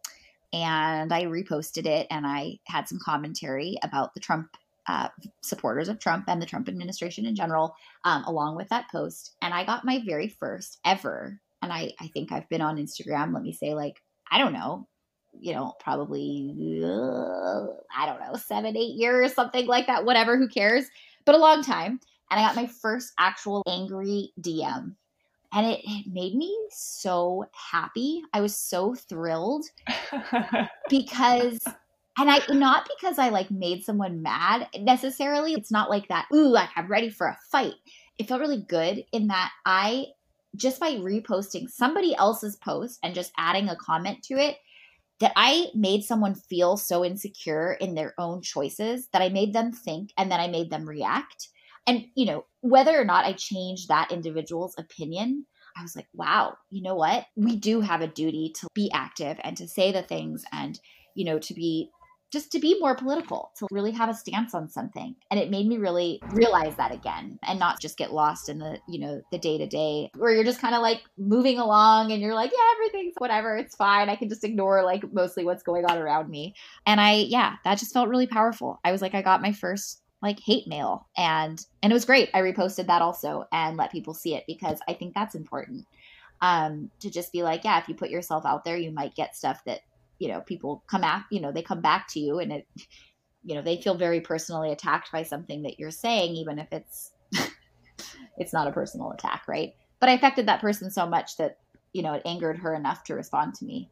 [0.53, 4.49] and I reposted it and I had some commentary about the Trump
[4.87, 5.09] uh,
[5.43, 9.35] supporters of Trump and the Trump administration in general, um, along with that post.
[9.43, 13.35] And I got my very first ever, and I I think I've been on Instagram.
[13.35, 14.87] Let me say like I don't know
[15.41, 20.49] you know, probably, uh, I don't know, seven, eight years, something like that, whatever, who
[20.49, 20.87] cares?
[21.25, 22.01] But a long time.
[22.31, 24.95] And I got my first actual angry DM.
[25.53, 28.23] And it, it made me so happy.
[28.35, 29.65] I was so thrilled
[30.91, 31.59] because
[32.19, 35.55] and I not because I like made someone mad necessarily.
[35.55, 36.27] It's not like that.
[36.35, 37.75] Ooh, like I'm ready for a fight.
[38.19, 40.07] It felt really good in that I
[40.57, 44.57] just by reposting somebody else's post and just adding a comment to it,
[45.21, 49.73] that I made someone feel so insecure in their own choices that I made them
[49.73, 51.49] think and then I made them react.
[51.87, 56.57] And, you know, whether or not I changed that individual's opinion, I was like, wow,
[56.71, 57.27] you know what?
[57.37, 60.79] We do have a duty to be active and to say the things and,
[61.15, 61.91] you know, to be
[62.31, 65.15] just to be more political, to really have a stance on something.
[65.31, 68.79] And it made me really realize that again and not just get lost in the,
[68.87, 72.21] you know, the day to day where you're just kind of like moving along and
[72.21, 74.09] you're like, yeah, everything's whatever, it's fine.
[74.09, 76.55] I can just ignore like mostly what's going on around me.
[76.87, 78.79] And I, yeah, that just felt really powerful.
[78.85, 82.29] I was like, I got my first like hate mail and and it was great.
[82.35, 85.87] I reposted that also and let people see it because I think that's important.
[86.41, 89.35] Um, to just be like, yeah, if you put yourself out there, you might get
[89.35, 89.81] stuff that
[90.19, 92.67] you know people come at you know they come back to you and it
[93.45, 97.13] you know they feel very personally attacked by something that you're saying even if it's
[98.39, 99.75] it's not a personal attack right?
[100.01, 101.59] But i affected that person so much that
[101.93, 103.91] you know it angered her enough to respond to me.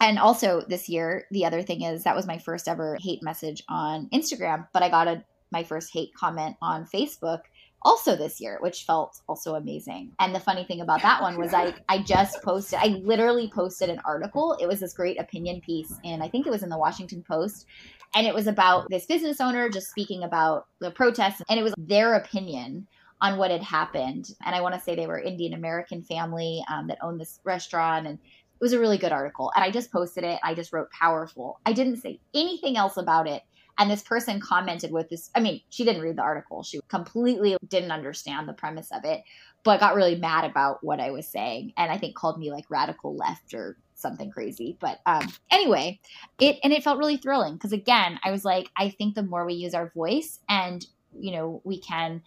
[0.00, 3.62] And also this year the other thing is that was my first ever hate message
[3.68, 7.42] on instagram but i got a my first hate comment on facebook
[7.84, 10.12] also this year, which felt also amazing.
[10.18, 13.90] And the funny thing about that one was I I just posted I literally posted
[13.90, 14.56] an article.
[14.60, 17.66] It was this great opinion piece and I think it was in the Washington Post
[18.14, 21.74] and it was about this business owner just speaking about the protests and it was
[21.76, 22.86] their opinion
[23.20, 24.26] on what had happened.
[24.44, 28.06] And I want to say they were Indian American family um, that owned this restaurant
[28.06, 29.52] and it was a really good article.
[29.54, 30.38] And I just posted it.
[30.42, 31.60] I just wrote powerful.
[31.66, 33.42] I didn't say anything else about it
[33.78, 36.62] and this person commented with this I mean, she didn't read the article.
[36.62, 39.22] She completely didn't understand the premise of it,
[39.62, 41.72] but got really mad about what I was saying.
[41.76, 44.76] And I think called me like radical left or something crazy.
[44.80, 46.00] But um, anyway,
[46.38, 49.44] it and it felt really thrilling because again, I was like, I think the more
[49.44, 50.84] we use our voice and
[51.16, 52.22] you know, we can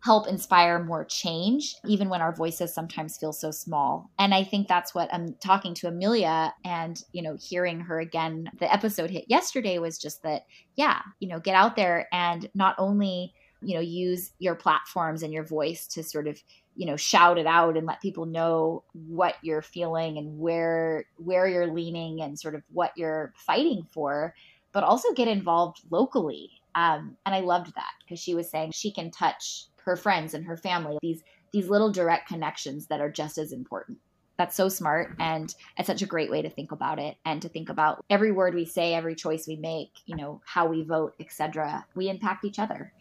[0.00, 4.10] help inspire more change, even when our voices sometimes feel so small.
[4.18, 8.50] And I think that's what I'm talking to Amelia and, you know, hearing her again.
[8.58, 10.42] The episode hit yesterday was just that,
[10.76, 15.32] yeah, you know, get out there and not only, you know, use your platforms and
[15.32, 16.40] your voice to sort of
[16.78, 21.48] you know shout it out and let people know what you're feeling and where where
[21.48, 24.32] you're leaning and sort of what you're fighting for
[24.72, 28.92] but also get involved locally um, and i loved that because she was saying she
[28.92, 33.38] can touch her friends and her family these these little direct connections that are just
[33.38, 33.98] as important.
[34.36, 37.48] That's so smart and it's such a great way to think about it and to
[37.48, 41.14] think about every word we say every choice we make you know how we vote
[41.18, 42.92] etc we impact each other.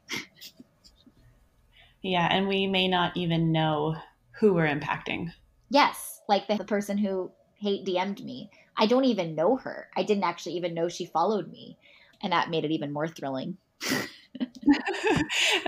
[2.01, 3.97] Yeah and we may not even know
[4.39, 5.33] who we're impacting.
[5.69, 8.49] Yes like the, the person who hate dm'd me.
[8.77, 9.89] I don't even know her.
[9.95, 11.77] I didn't actually even know she followed me.
[12.21, 13.57] And that made it even more thrilling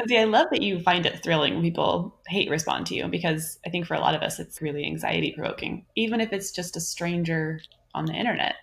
[0.08, 3.60] See, I love that you find it thrilling when people hate respond to you because
[3.66, 5.86] I think for a lot of us, it's really anxiety provoking.
[5.96, 7.62] Even if it's just a stranger
[7.94, 8.56] on the internet,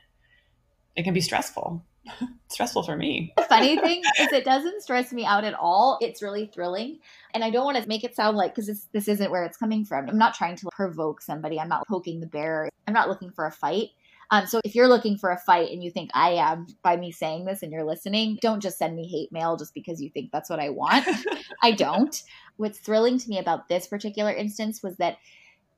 [0.95, 1.85] it can be stressful.
[2.49, 3.33] stressful for me.
[3.37, 5.99] The funny thing is, it doesn't stress me out at all.
[6.01, 6.99] It's really thrilling.
[7.35, 9.85] And I don't want to make it sound like, because this isn't where it's coming
[9.85, 10.09] from.
[10.09, 13.47] I'm not trying to provoke somebody, I'm not poking the bear, I'm not looking for
[13.47, 13.91] a fight.
[14.31, 17.13] Um, so if you're looking for a fight and you think I am by me
[17.13, 20.31] saying this and you're listening, don't just send me hate mail just because you think
[20.33, 21.07] that's what I want.
[21.63, 22.23] I don't.
[22.57, 25.19] What's thrilling to me about this particular instance was that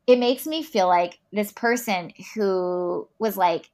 [0.07, 3.71] it makes me feel like this person who was like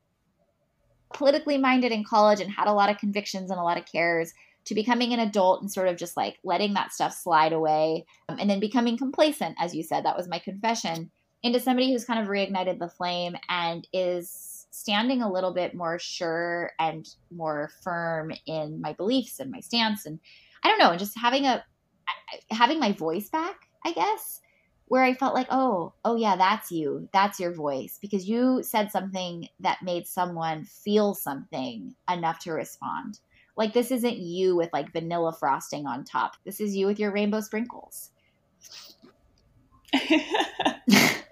[1.12, 4.34] politically minded in college and had a lot of convictions and a lot of cares
[4.64, 8.38] to becoming an adult and sort of just like letting that stuff slide away um,
[8.40, 11.10] and then becoming complacent, as you said, that was my confession,
[11.42, 15.98] into somebody who's kind of reignited the flame and is standing a little bit more
[15.98, 20.04] sure and more firm in my beliefs and my stance.
[20.04, 20.18] And
[20.62, 21.64] I don't know, and just having a,
[22.50, 24.40] having my voice back, I guess
[24.86, 27.08] where I felt like, oh, oh yeah, that's you.
[27.12, 33.20] That's your voice because you said something that made someone feel something enough to respond.
[33.56, 36.32] Like this isn't you with like vanilla frosting on top.
[36.44, 38.10] This is you with your rainbow sprinkles.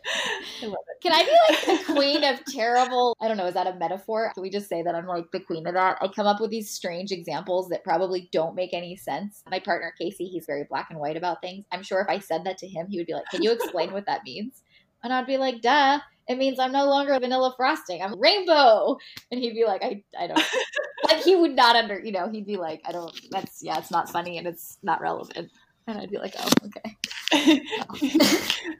[0.62, 1.02] I love it.
[1.02, 3.16] Can I be like the queen of terrible?
[3.20, 3.46] I don't know.
[3.46, 4.30] Is that a metaphor?
[4.34, 5.98] Can we just say that I'm like the queen of that?
[6.00, 9.42] I come up with these strange examples that probably don't make any sense.
[9.50, 11.64] My partner, Casey, he's very black and white about things.
[11.72, 13.92] I'm sure if I said that to him, he would be like, Can you explain
[13.92, 14.62] what that means?
[15.02, 16.00] And I'd be like, Duh.
[16.28, 18.00] It means I'm no longer vanilla frosting.
[18.00, 18.96] I'm rainbow.
[19.32, 20.38] And he'd be like, I, I don't
[21.04, 23.90] like he would not under you know, he'd be like, I don't that's yeah, it's
[23.90, 25.50] not funny and it's not relevant.
[25.86, 26.96] And I'd be like, oh, okay.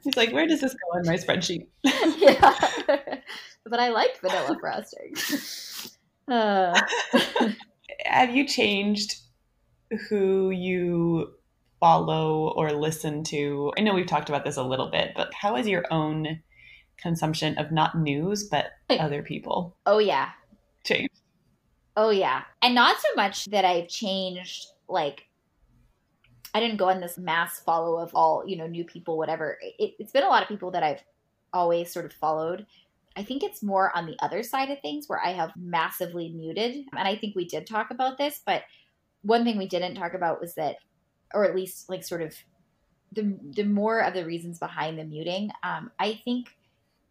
[0.03, 1.67] He's like, where does this go in my spreadsheet?
[1.83, 2.55] yeah.
[3.65, 5.13] but I like vanilla frosting.
[6.25, 6.79] Uh.
[8.05, 9.17] Have you changed
[10.07, 11.33] who you
[11.81, 13.73] follow or listen to?
[13.77, 16.39] I know we've talked about this a little bit, but how is your own
[16.97, 19.75] consumption of not news, but other people?
[19.85, 20.29] Oh, yeah.
[20.85, 21.19] Changed.
[21.97, 22.43] Oh, yeah.
[22.61, 25.25] And not so much that I've changed, like,
[26.53, 29.57] I didn't go on this mass follow of all, you know, new people, whatever.
[29.79, 31.03] It, it's been a lot of people that I've
[31.51, 32.65] always sort of followed.
[33.15, 36.85] I think it's more on the other side of things where I have massively muted.
[36.97, 38.63] And I think we did talk about this, but
[39.21, 40.77] one thing we didn't talk about was that,
[41.33, 42.35] or at least like sort of
[43.11, 45.51] the, the more of the reasons behind the muting.
[45.63, 46.49] Um, I think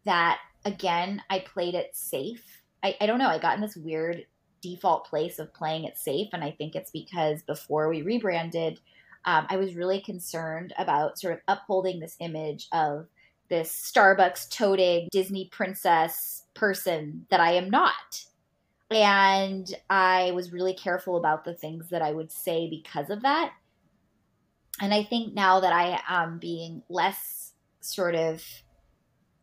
[0.05, 2.61] that again, I played it safe.
[2.83, 3.27] I, I don't know.
[3.27, 4.25] I got in this weird
[4.61, 6.29] default place of playing it safe.
[6.33, 8.79] And I think it's because before we rebranded,
[9.25, 13.07] um, I was really concerned about sort of upholding this image of
[13.49, 18.25] this Starbucks toting Disney princess person that I am not.
[18.91, 23.53] And I was really careful about the things that I would say because of that.
[24.81, 28.43] And I think now that I am being less sort of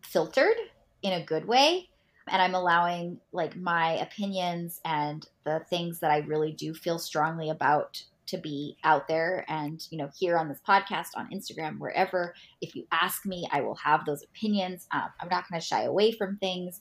[0.02, 0.56] filtered
[1.02, 1.88] in a good way,
[2.28, 7.50] and I'm allowing like my opinions and the things that I really do feel strongly
[7.50, 12.34] about to be out there and you know here on this podcast on instagram wherever
[12.60, 15.82] if you ask me i will have those opinions um, i'm not going to shy
[15.82, 16.80] away from things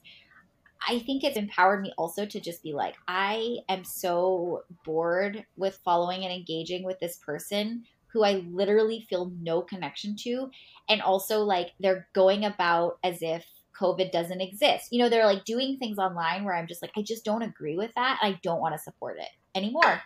[0.88, 5.79] i think it's empowered me also to just be like i am so bored with
[5.83, 7.83] following and engaging with this person
[8.13, 10.49] who i literally feel no connection to
[10.88, 13.45] and also like they're going about as if
[13.79, 14.91] COVID doesn't exist.
[14.91, 17.77] You know, they're like doing things online where I'm just like, I just don't agree
[17.77, 18.19] with that.
[18.21, 20.01] I don't want to support it anymore.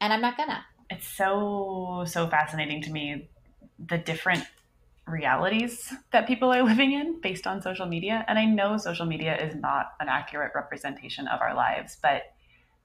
[0.00, 3.28] And I'm not gonna it's so so fascinating to me
[3.78, 4.44] the different
[5.06, 8.24] realities that people are living in based on social media.
[8.28, 12.22] And i know social media is not an accurate representation of our lives but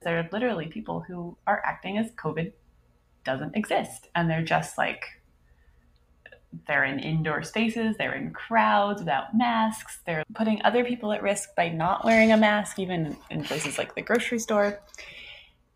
[0.02, 2.54] there are literally people who are acting as covid
[3.24, 4.08] doesn't exist.
[4.16, 5.06] And they're just like
[6.68, 11.56] they're in indoor spaces they're in crowds without masks they're putting other people at risk
[11.56, 14.82] by not wearing a mask even in places like the grocery store.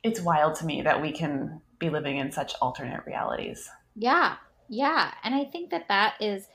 [0.03, 3.69] It's wild to me that we can be living in such alternate realities.
[3.95, 4.35] Yeah.
[4.69, 5.11] Yeah.
[5.23, 6.47] And I think that that is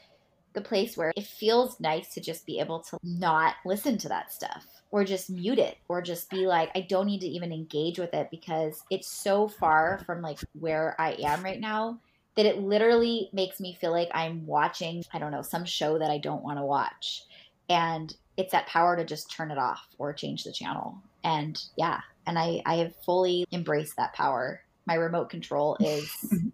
[0.53, 4.33] the place where it feels nice to just be able to not listen to that
[4.33, 7.99] stuff or just mute it or just be like I don't need to even engage
[7.99, 12.01] with it because it's so far from like where I am right now
[12.37, 16.11] that it literally makes me feel like I'm watching I don't know some show that
[16.11, 17.25] I don't want to watch
[17.69, 22.01] and it's that power to just turn it off or change the channel and yeah
[22.27, 26.11] and I I have fully embraced that power my remote control is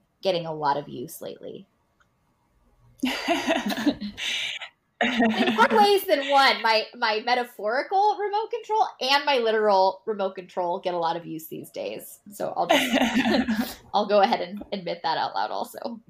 [0.22, 1.66] getting a lot of use lately.
[5.02, 6.62] in more ways than one.
[6.62, 11.46] My my metaphorical remote control and my literal remote control get a lot of use
[11.48, 12.20] these days.
[12.32, 16.00] So I'll just I'll go ahead and admit that out loud also.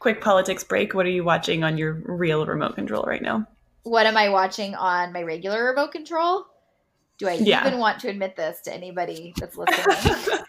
[0.00, 0.92] Quick politics break.
[0.92, 3.46] What are you watching on your real remote control right now?
[3.84, 6.46] What am I watching on my regular remote control?
[7.18, 7.66] Do I yeah.
[7.66, 10.38] even want to admit this to anybody that's listening?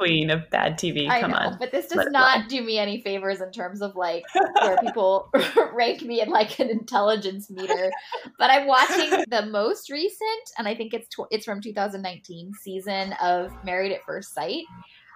[0.00, 1.08] queen of bad TV.
[1.08, 1.56] I Come know, on.
[1.58, 4.24] But this does not do me any favors in terms of like
[4.60, 5.30] where people
[5.72, 7.90] rank me in like an intelligence meter.
[8.38, 13.12] But I'm watching the most recent, and I think it's tw- it's from 2019 season
[13.22, 14.64] of Married at First Sight.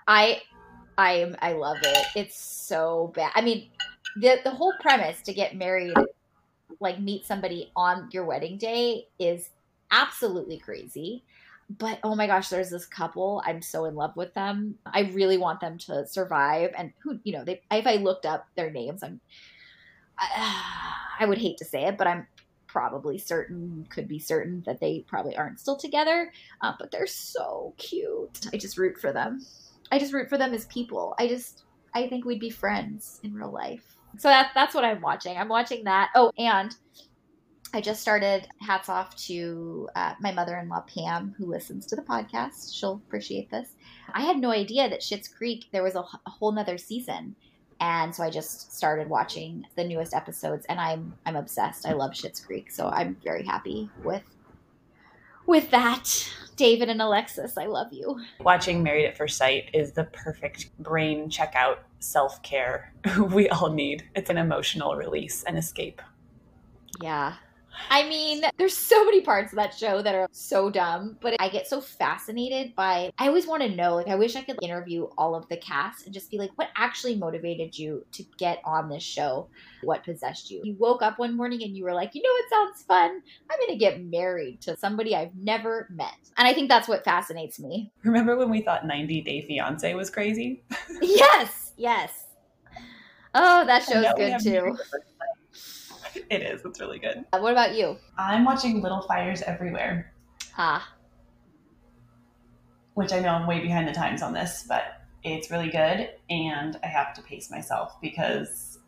[0.07, 0.43] I
[0.99, 2.07] I I love it.
[2.15, 3.33] It's so bad.
[3.35, 3.71] I mean,
[4.17, 5.95] the the whole premise to get married,
[6.81, 9.49] like meet somebody on your wedding day, is
[9.91, 11.25] absolutely crazy.
[11.79, 13.43] but oh my gosh, there's this couple.
[13.47, 14.77] I'm so in love with them.
[14.87, 16.73] I really want them to survive.
[16.77, 19.21] And who, you know, they if I looked up their names, I'm
[20.19, 22.27] I, I would hate to say it, but I'm
[22.67, 26.33] probably certain, could be certain that they probably aren't still together.
[26.61, 28.47] Uh, but they're so cute.
[28.53, 29.45] I just root for them.
[29.93, 31.15] I just root for them as people.
[31.19, 31.65] I just
[31.95, 33.97] I think we'd be friends in real life.
[34.19, 35.37] So that that's what I'm watching.
[35.37, 36.11] I'm watching that.
[36.15, 36.75] Oh, and
[37.73, 38.47] I just started.
[38.61, 42.73] Hats off to uh, my mother-in-law Pam, who listens to the podcast.
[42.73, 43.71] She'll appreciate this.
[44.13, 47.35] I had no idea that Schitt's Creek there was a, a whole nother season,
[47.81, 51.87] and so I just started watching the newest episodes, and I'm I'm obsessed.
[51.87, 54.23] I love Schitt's Creek, so I'm very happy with
[55.47, 56.31] with that.
[56.57, 58.21] David and Alexis, I love you.
[58.41, 62.93] Watching Married at First Sight is the perfect brain checkout self care
[63.31, 64.05] we all need.
[64.15, 66.01] It's an emotional release and escape.
[67.03, 67.35] Yeah.
[67.91, 71.49] I mean, there's so many parts of that show that are so dumb, but I
[71.49, 75.05] get so fascinated by I always want to know, like I wish I could interview
[75.19, 78.89] all of the cast and just be like, what actually motivated you to get on
[78.89, 79.49] this show?
[79.83, 80.61] What possessed you?
[80.65, 83.23] You woke up one morning and you were like, you know what sounds fun?
[83.51, 86.15] I'm going to get married to somebody I've never met.
[86.37, 87.93] And I think that's what fascinates me.
[88.03, 90.63] Remember when we thought 90 Day Fiance was crazy?
[91.03, 92.25] yes, yes.
[93.35, 94.79] Oh, that show's good too.
[96.31, 96.63] it is.
[96.65, 97.25] It's really good.
[97.33, 97.97] Uh, what about you?
[98.17, 100.13] I'm watching Little Fires Everywhere.
[100.57, 100.93] Ah.
[102.95, 106.11] Which I know I'm way behind the times on this, but it's really good.
[106.31, 108.79] And I have to pace myself because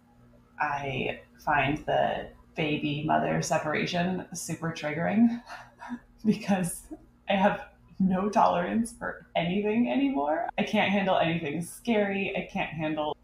[0.60, 5.42] I find the baby mother separation super triggering
[6.24, 6.84] because
[7.28, 7.66] I have
[7.98, 10.48] no tolerance for anything anymore.
[10.58, 12.32] I can't handle anything scary.
[12.36, 13.16] I can't handle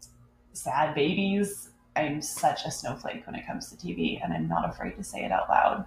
[0.53, 1.69] sad babies.
[1.95, 5.23] I'm such a snowflake when it comes to TV, and I'm not afraid to say
[5.23, 5.85] it out loud.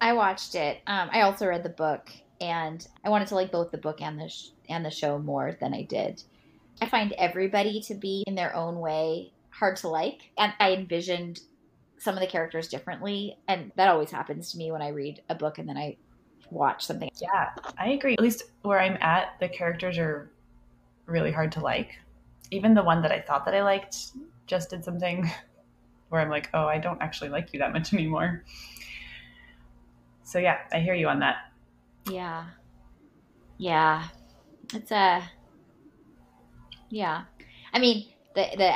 [0.00, 0.80] I watched it.
[0.86, 2.10] Um, I also read the book,
[2.40, 5.56] and I wanted to like both the book and the sh- and the show more
[5.60, 6.22] than I did.
[6.80, 11.40] I find everybody to be in their own way hard to like, and I envisioned
[11.98, 15.34] some of the characters differently, and that always happens to me when I read a
[15.34, 15.96] book and then I
[16.50, 17.10] watch something.
[17.20, 18.14] Yeah, I agree.
[18.14, 20.30] At least where I'm at, the characters are
[21.06, 21.98] really hard to like.
[22.50, 24.12] Even the one that I thought that I liked
[24.46, 25.30] just did something
[26.08, 28.44] where I'm like, oh, I don't actually like you that much anymore.
[30.22, 31.36] So yeah, I hear you on that.
[32.10, 32.46] Yeah.
[33.58, 34.08] Yeah.
[34.74, 35.22] It's a
[36.90, 37.24] yeah.
[37.72, 38.72] I mean, the the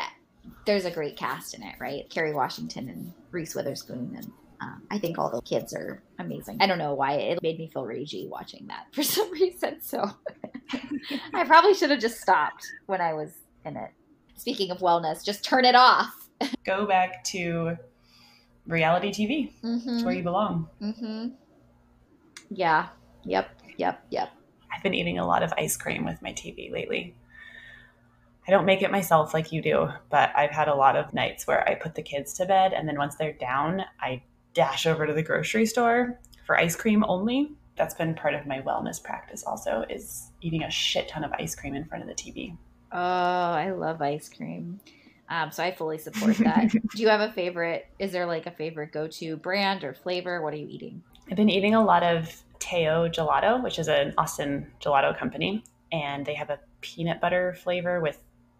[0.66, 2.08] there's a great cast in it, right?
[2.10, 6.58] Kerry Washington and Reese Witherspoon and um, I think all the kids are amazing.
[6.60, 9.80] I don't know why it made me feel ragey watching that for some reason.
[9.80, 10.10] So
[11.34, 13.32] I probably should have just stopped when I was
[13.64, 13.90] in it
[14.40, 16.28] speaking of wellness, just turn it off.
[16.64, 17.76] Go back to
[18.66, 19.52] reality TV.
[19.62, 19.88] Mm-hmm.
[19.88, 20.68] It's where you belong.
[20.80, 21.28] Mm-hmm.
[22.50, 22.88] Yeah.
[23.24, 23.50] Yep.
[23.76, 24.06] Yep.
[24.10, 24.30] Yep.
[24.74, 27.14] I've been eating a lot of ice cream with my TV lately.
[28.48, 31.46] I don't make it myself like you do, but I've had a lot of nights
[31.46, 34.22] where I put the kids to bed and then once they're down, I
[34.54, 37.52] dash over to the grocery store for ice cream only.
[37.76, 41.54] That's been part of my wellness practice also is eating a shit ton of ice
[41.54, 42.56] cream in front of the TV.
[42.92, 44.80] Oh, I love ice cream.
[45.28, 46.70] Um, so I fully support that.
[46.72, 47.86] Do you have a favorite?
[47.98, 50.42] Is there like a favorite go to brand or flavor?
[50.42, 51.02] What are you eating?
[51.30, 55.62] I've been eating a lot of Teo Gelato, which is an Austin gelato company,
[55.92, 58.18] and they have a peanut butter flavor with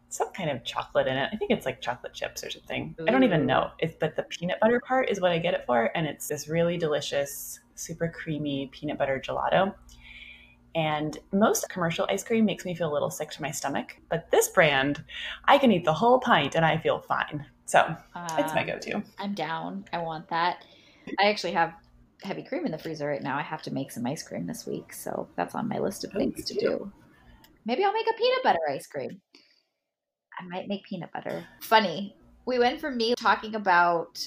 [0.08, 1.28] some kind of chocolate in it.
[1.32, 2.94] I think it's like chocolate chips or something.
[3.00, 3.06] Ooh.
[3.08, 3.70] I don't even know.
[3.80, 6.48] It's but the peanut butter part is what I get it for, and it's this
[6.48, 9.74] really delicious, super creamy peanut butter gelato.
[10.74, 13.96] And most commercial ice cream makes me feel a little sick to my stomach.
[14.08, 15.02] But this brand,
[15.44, 17.44] I can eat the whole pint and I feel fine.
[17.66, 17.80] So
[18.14, 19.02] uh, it's my go to.
[19.18, 19.84] I'm down.
[19.92, 20.64] I want that.
[21.18, 21.74] I actually have
[22.22, 23.36] heavy cream in the freezer right now.
[23.36, 24.92] I have to make some ice cream this week.
[24.92, 26.92] So that's on my list of oh, things to do.
[27.64, 29.20] Maybe I'll make a peanut butter ice cream.
[30.38, 31.44] I might make peanut butter.
[31.60, 32.16] Funny.
[32.46, 34.26] We went from me talking about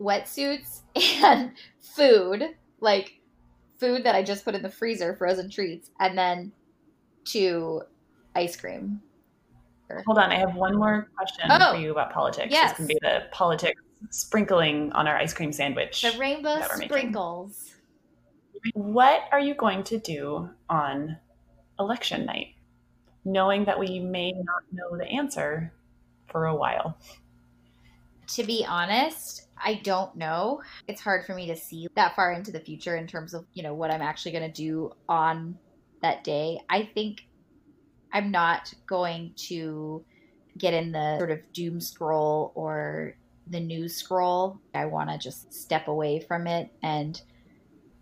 [0.00, 0.80] wetsuits
[1.22, 2.44] and food,
[2.80, 3.15] like
[3.78, 6.52] food that I just put in the freezer, frozen treats, and then
[7.26, 7.82] to
[8.34, 9.00] ice cream.
[10.06, 12.48] Hold on, I have one more question oh, for you about politics.
[12.50, 12.70] Yes.
[12.70, 16.02] This can be the politics sprinkling on our ice cream sandwich.
[16.02, 17.74] The rainbow sprinkles.
[18.74, 21.16] What are you going to do on
[21.78, 22.54] election night,
[23.24, 25.72] knowing that we may not know the answer
[26.26, 26.98] for a while?
[28.28, 30.62] To be honest, I don't know.
[30.86, 33.62] It's hard for me to see that far into the future in terms of, you
[33.62, 35.58] know, what I'm actually going to do on
[36.02, 36.60] that day.
[36.68, 37.26] I think
[38.12, 40.04] I'm not going to
[40.58, 44.60] get in the sort of doom scroll or the news scroll.
[44.74, 47.20] I want to just step away from it and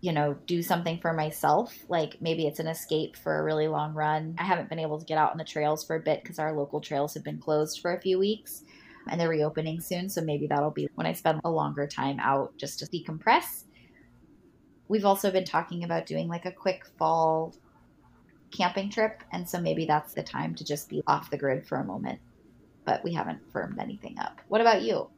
[0.01, 1.75] you know, do something for myself.
[1.89, 4.35] Like maybe it's an escape for a really long run.
[4.37, 6.55] I haven't been able to get out on the trails for a bit because our
[6.55, 8.61] local trails have been closed for a few weeks
[9.09, 10.09] and they're reopening soon.
[10.09, 13.63] So maybe that'll be when I spend a longer time out just to decompress.
[14.87, 17.53] We've also been talking about doing like a quick fall
[18.51, 19.23] camping trip.
[19.31, 22.19] And so maybe that's the time to just be off the grid for a moment.
[22.85, 24.41] But we haven't firmed anything up.
[24.47, 25.09] What about you?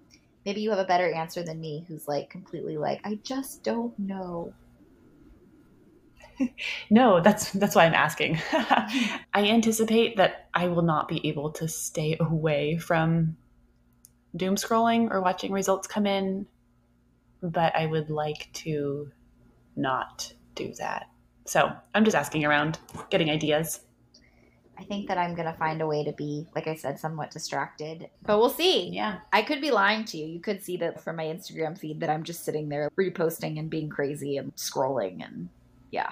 [0.45, 3.97] Maybe you have a better answer than me, who's like completely like, I just don't
[3.99, 4.53] know.
[6.89, 8.39] no, that's that's why I'm asking.
[8.53, 13.35] I anticipate that I will not be able to stay away from
[14.35, 16.45] doom scrolling or watching results come in,
[17.41, 19.11] but I would like to
[19.75, 21.09] not do that.
[21.45, 23.81] So I'm just asking around, getting ideas.
[24.79, 27.31] I think that I'm going to find a way to be, like I said, somewhat
[27.31, 28.09] distracted.
[28.23, 28.89] But we'll see.
[28.89, 29.19] Yeah.
[29.33, 30.27] I could be lying to you.
[30.27, 33.69] You could see that from my Instagram feed that I'm just sitting there reposting and
[33.69, 35.49] being crazy and scrolling and
[35.91, 36.11] yeah.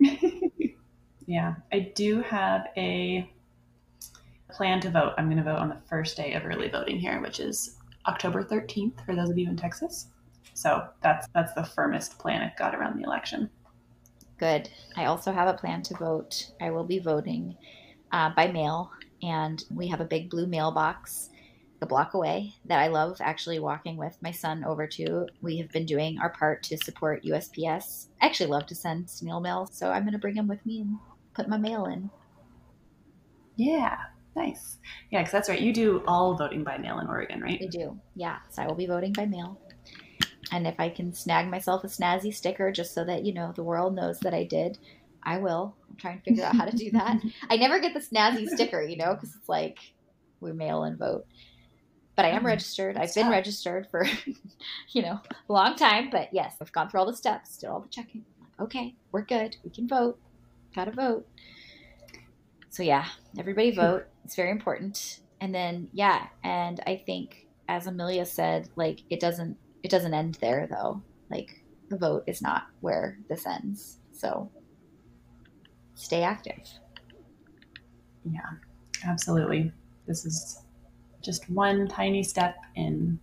[1.26, 1.54] yeah.
[1.72, 3.30] I do have a
[4.56, 5.14] plan to vote.
[5.18, 7.76] I'm going to vote on the first day of early voting here, which is
[8.06, 10.08] October 13th for those of you in Texas.
[10.54, 13.50] So that's that's the firmest plan I've got around the election.
[14.38, 14.68] Good.
[14.96, 16.52] I also have a plan to vote.
[16.60, 17.56] I will be voting
[18.12, 18.90] uh, by mail,
[19.22, 21.30] and we have a big blue mailbox
[21.84, 25.26] a block away that I love actually walking with my son over to.
[25.42, 28.08] We have been doing our part to support USPS.
[28.20, 30.80] I actually love to send snail mail, so I'm going to bring him with me
[30.80, 30.98] and
[31.34, 32.10] put my mail in.
[33.56, 33.98] Yeah,
[34.36, 34.78] nice.
[35.10, 35.60] Yeah, because that's right.
[35.60, 37.60] You do all voting by mail in Oregon, right?
[37.60, 37.98] I do.
[38.14, 39.60] Yeah, so I will be voting by mail.
[40.52, 43.62] And if I can snag myself a snazzy sticker just so that, you know, the
[43.62, 44.78] world knows that I did,
[45.22, 45.74] I will.
[45.88, 47.20] I'm trying to figure out how to do that.
[47.50, 49.78] I never get the snazzy sticker, you know, because it's like
[50.40, 51.26] we mail and vote.
[52.16, 52.96] But I am mm, registered.
[52.96, 54.06] I've been registered for,
[54.92, 56.10] you know, a long time.
[56.10, 58.24] But yes, I've gone through all the steps, did all the checking.
[58.60, 59.56] Okay, we're good.
[59.64, 60.18] We can vote.
[60.74, 61.26] Got to vote.
[62.74, 63.06] So yeah,
[63.38, 63.80] everybody hmm.
[63.80, 64.06] vote.
[64.24, 65.20] It's very important.
[65.40, 70.38] And then yeah, and I think as Amelia said, like it doesn't it doesn't end
[70.40, 71.00] there though.
[71.30, 73.98] Like the vote is not where this ends.
[74.10, 74.50] So
[75.94, 76.68] stay active.
[78.28, 78.40] Yeah,
[79.06, 79.70] absolutely.
[80.08, 80.64] This is
[81.22, 83.20] just one tiny step in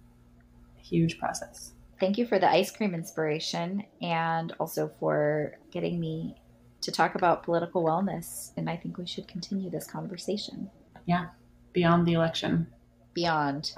[0.79, 1.73] a huge process.
[1.99, 6.40] Thank you for the ice cream inspiration and also for getting me
[6.81, 8.51] to talk about political wellness.
[8.57, 10.69] And I think we should continue this conversation.
[11.05, 11.27] Yeah,
[11.73, 12.67] beyond the election.
[13.13, 13.71] Beyond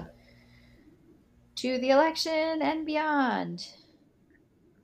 [1.56, 3.66] to the election and beyond.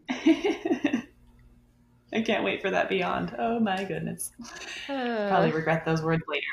[0.10, 1.04] I
[2.24, 3.34] can't wait for that beyond.
[3.38, 4.32] Oh my goodness.
[4.88, 6.46] Uh, Probably regret those words later.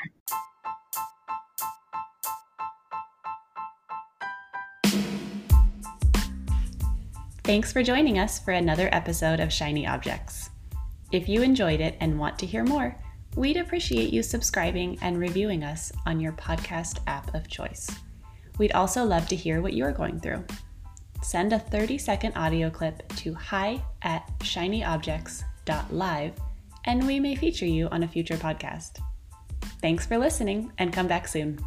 [7.42, 10.47] Thanks for joining us for another episode of Shiny Objects.
[11.10, 12.94] If you enjoyed it and want to hear more,
[13.34, 17.90] we'd appreciate you subscribing and reviewing us on your podcast app of choice.
[18.58, 20.44] We'd also love to hear what you're going through.
[21.22, 26.32] Send a 30 second audio clip to hi at shinyobjects.live
[26.84, 29.00] and we may feature you on a future podcast.
[29.80, 31.58] Thanks for listening and come back soon.